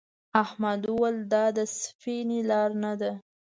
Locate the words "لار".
2.49-2.69